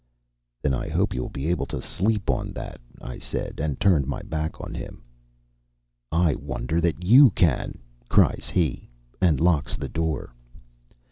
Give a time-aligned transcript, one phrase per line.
[0.63, 4.07] 'Then I hope you will be able to sleep on that,' I said, and turned
[4.07, 5.03] my back on him.
[6.11, 7.77] 'I wonder that you can,'
[8.09, 8.89] cries he,
[9.21, 10.33] and locks the door.